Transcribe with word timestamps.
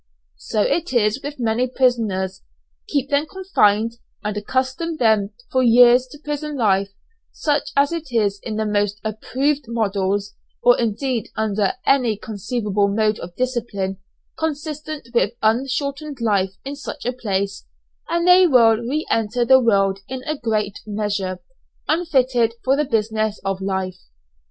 So 0.39 0.63
it 0.63 0.93
is 0.93 1.21
with 1.21 1.39
many 1.39 1.67
prisoners, 1.67 2.41
keep 2.87 3.11
them 3.11 3.27
confined, 3.27 3.97
and 4.23 4.35
accustom 4.35 4.97
them 4.97 5.29
for 5.51 5.61
years 5.61 6.07
to 6.07 6.17
prison 6.17 6.57
life, 6.57 6.89
such 7.31 7.69
as 7.77 7.91
it 7.91 8.07
is 8.11 8.39
in 8.41 8.55
the 8.55 8.65
most 8.65 8.99
approved 9.03 9.65
"models," 9.67 10.33
or 10.63 10.75
indeed 10.79 11.29
under 11.35 11.73
any 11.85 12.17
conceivable 12.17 12.87
mode 12.87 13.19
of 13.19 13.35
discipline 13.35 13.97
consistent 14.39 15.09
with 15.13 15.33
unshortened 15.43 16.19
life 16.19 16.55
in 16.65 16.75
such 16.75 17.05
a 17.05 17.13
place, 17.13 17.67
and 18.09 18.27
they 18.27 18.47
will 18.47 18.77
re 18.77 19.05
enter 19.11 19.45
the 19.45 19.59
world 19.59 19.99
in 20.07 20.23
a 20.23 20.35
great 20.35 20.79
measure, 20.87 21.43
unfitted 21.87 22.55
for 22.63 22.75
the 22.75 22.85
business 22.85 23.39
of 23.45 23.61
life. 23.61 23.99